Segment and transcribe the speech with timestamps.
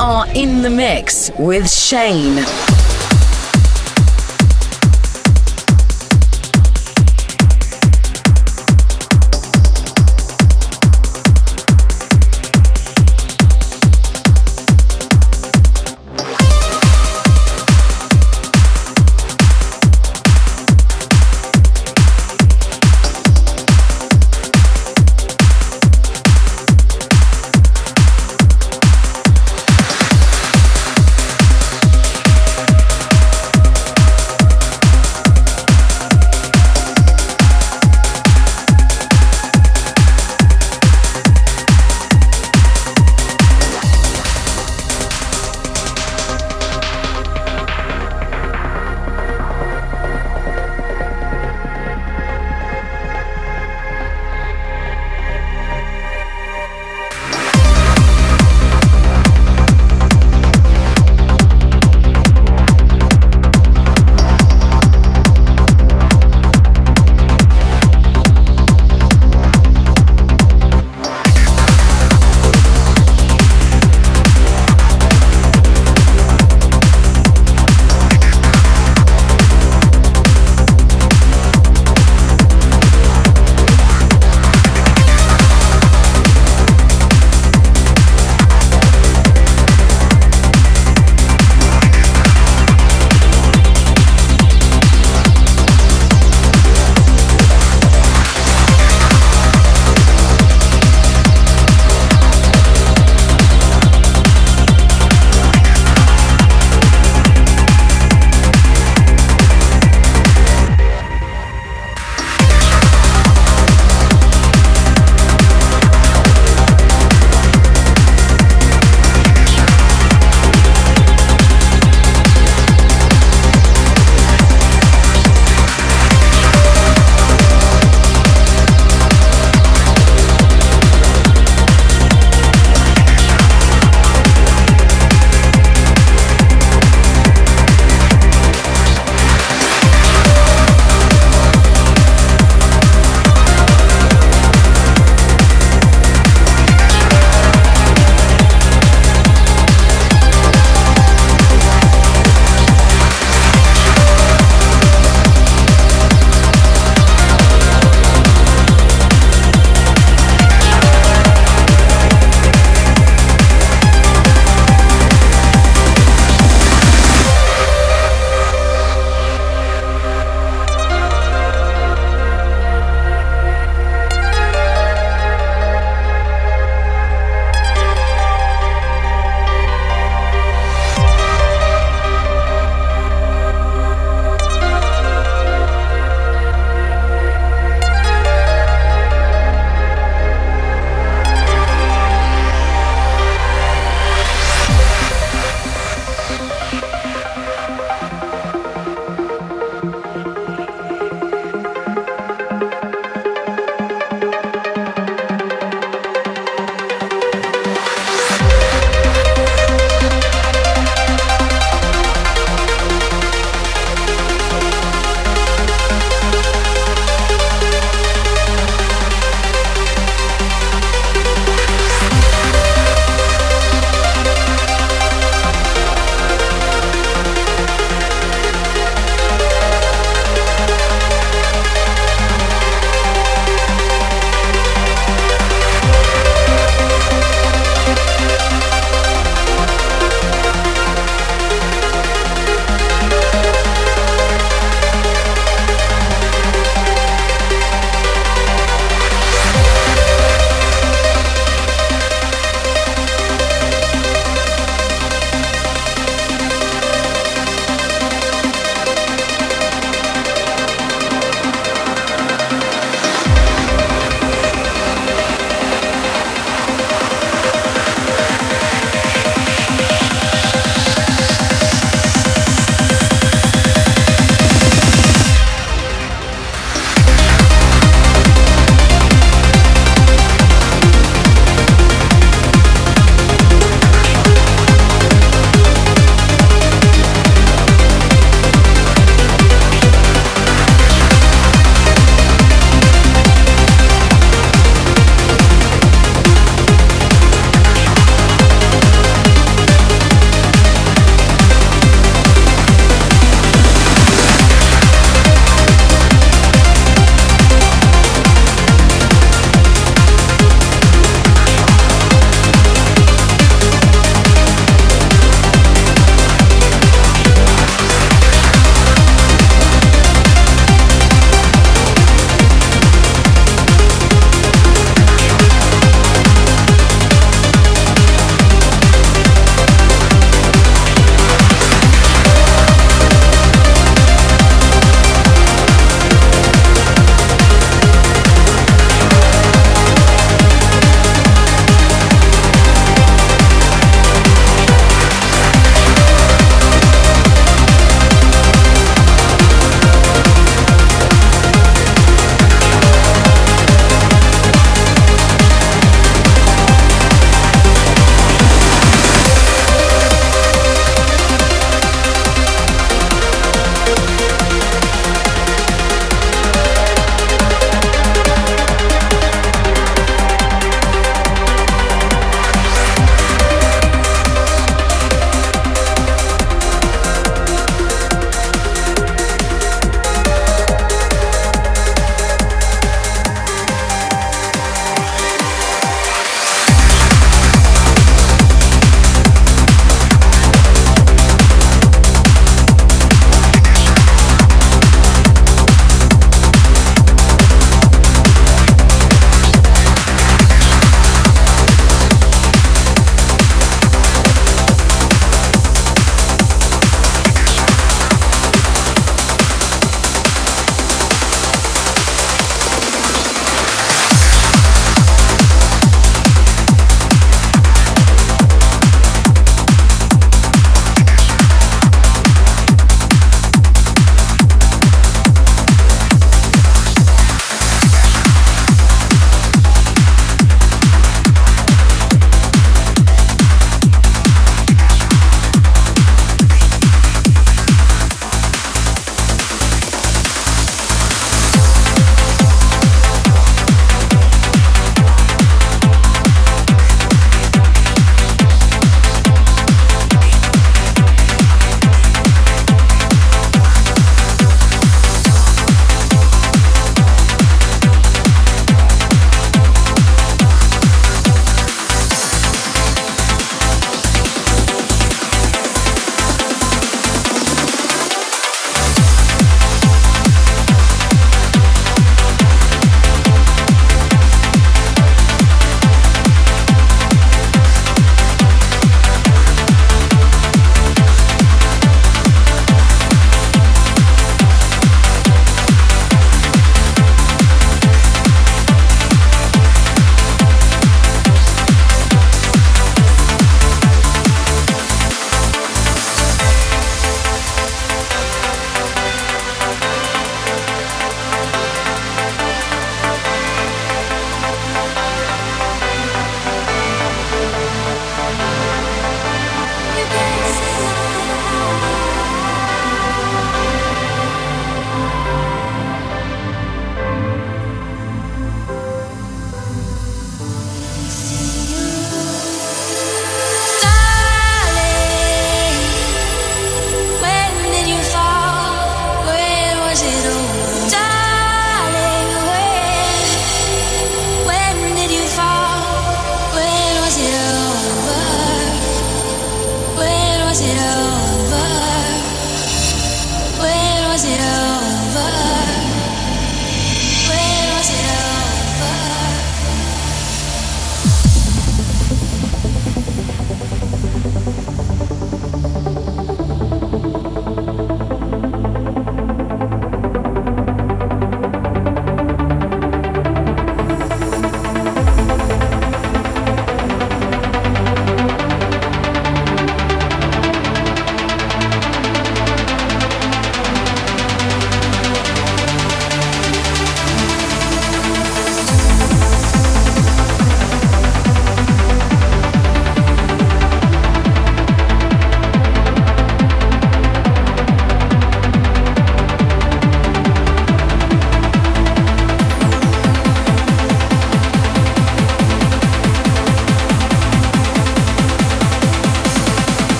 [0.00, 2.44] are in the mix with Shane.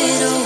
[0.00, 0.37] it all.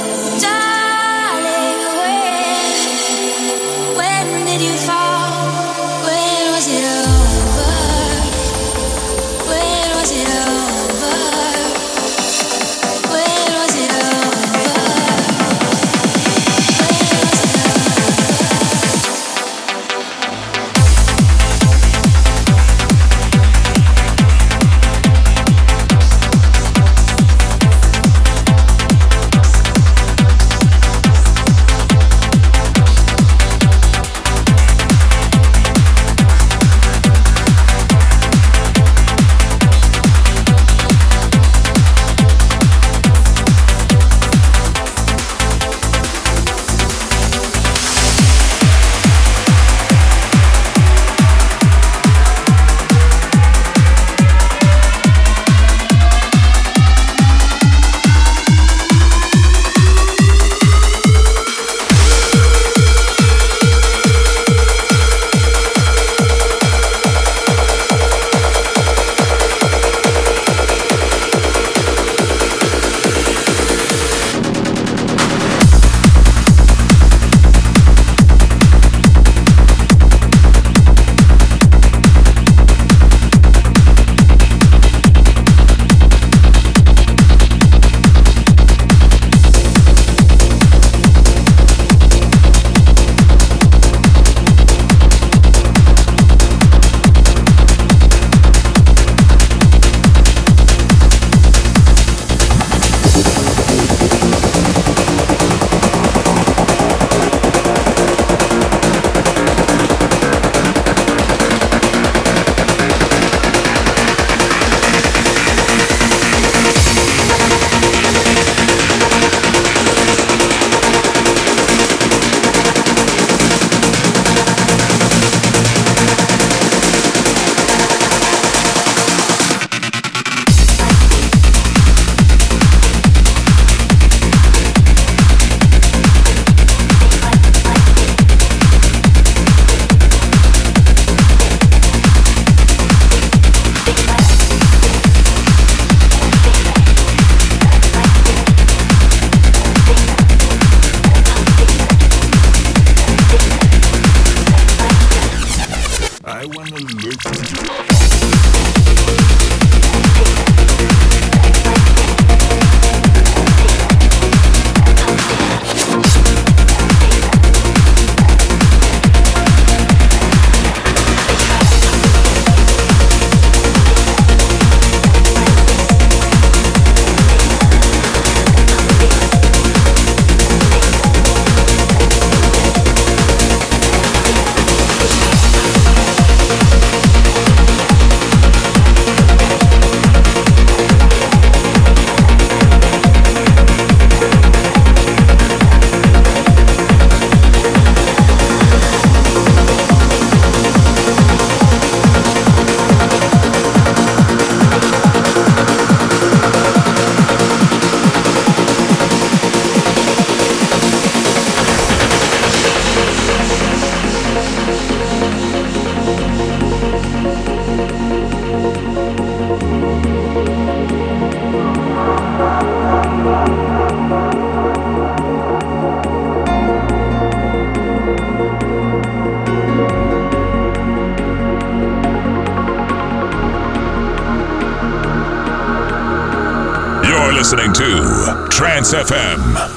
[237.52, 239.71] Listening to Trance FM.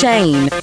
[0.00, 0.59] Shane.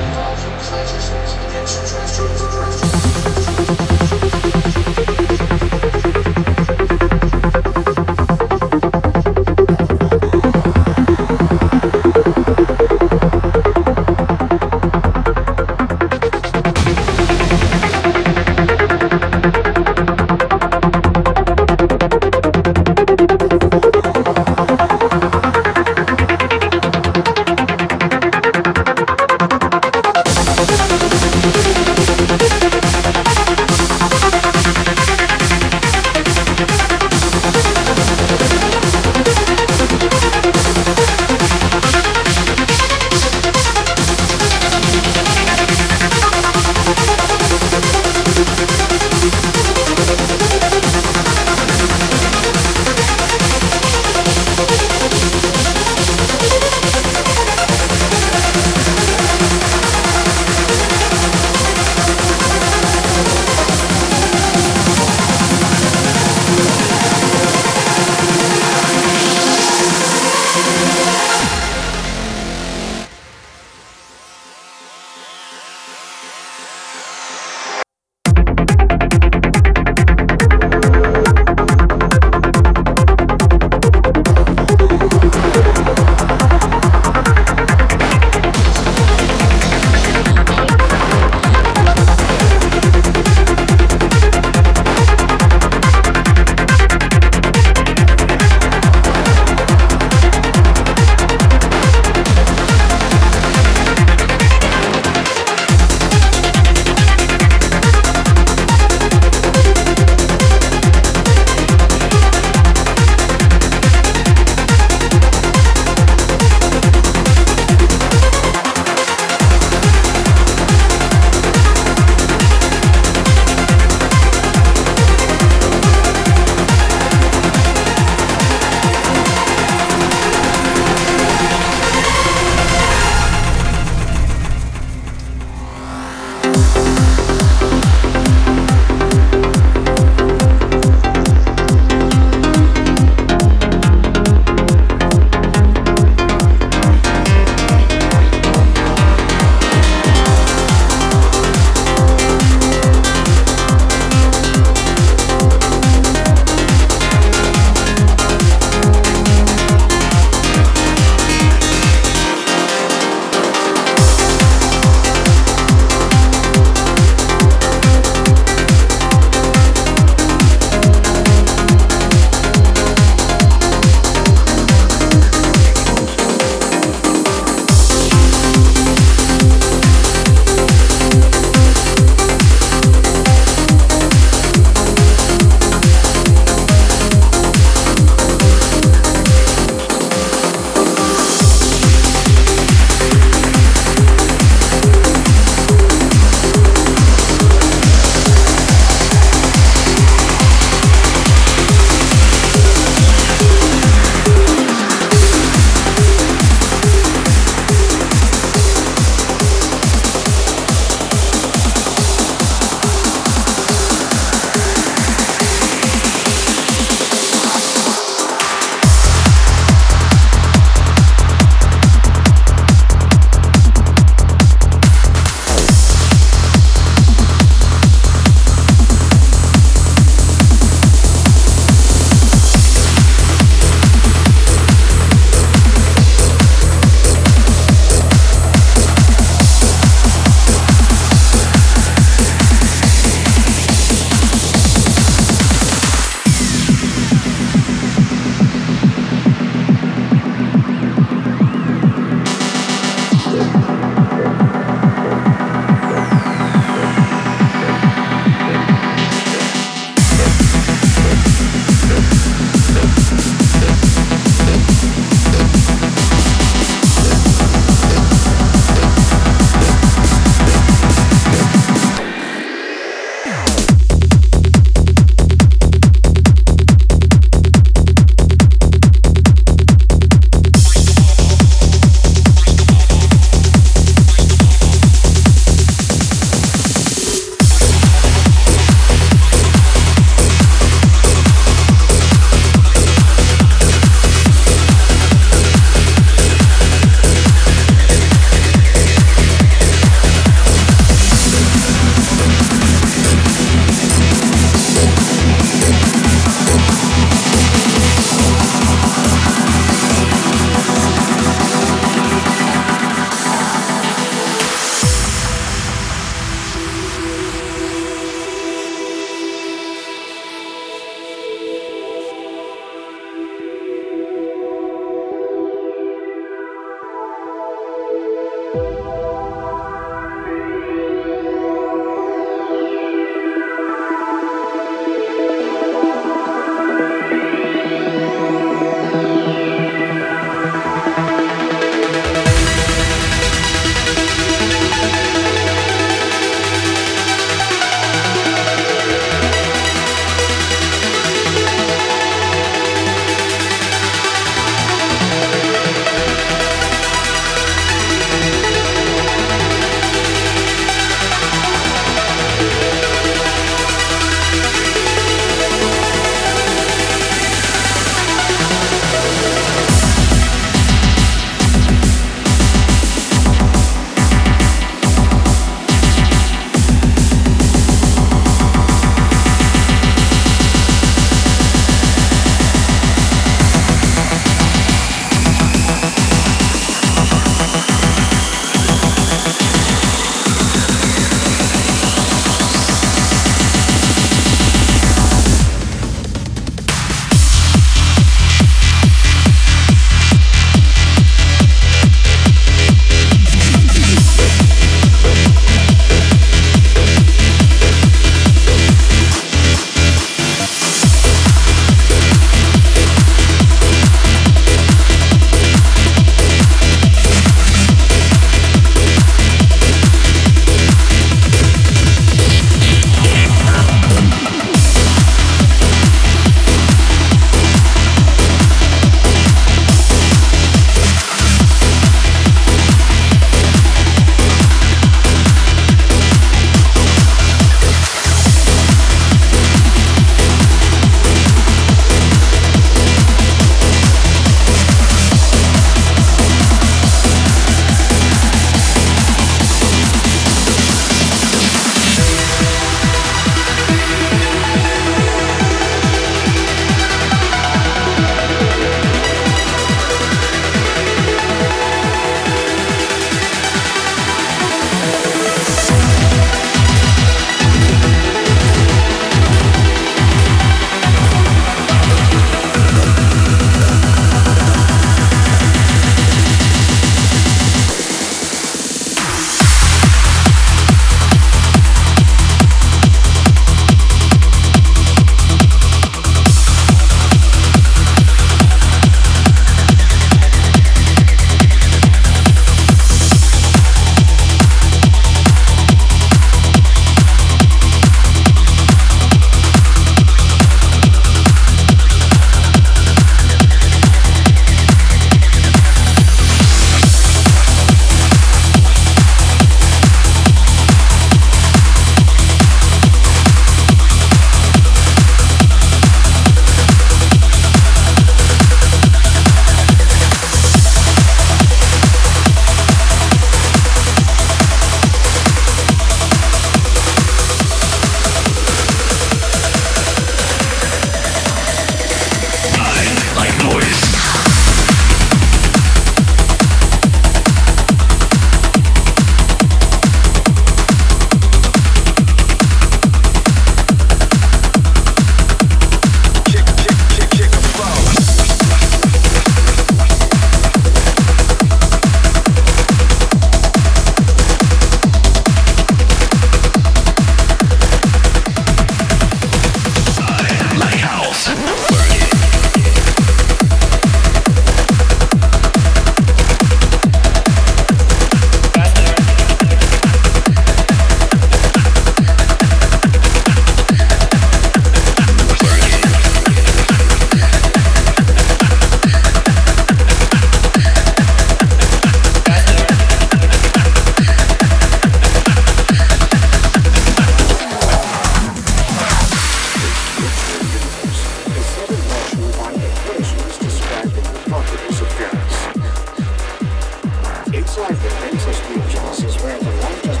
[597.57, 600.00] outside is where the light